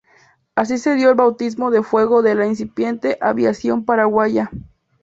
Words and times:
Así 0.55 0.79
se 0.79 0.95
dio 0.95 1.09
el 1.11 1.15
bautismo 1.15 1.69
de 1.69 1.83
fuego 1.83 2.23
de 2.23 2.33
la 2.33 2.47
incipiente 2.47 3.19
aviación 3.21 3.85
paraguaya. 3.85 4.49